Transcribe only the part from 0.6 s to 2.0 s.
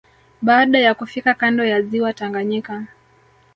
ya kufika kando ya